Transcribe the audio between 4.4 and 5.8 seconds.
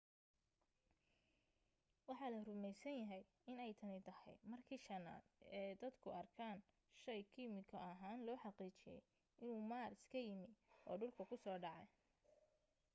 markii shanaad ee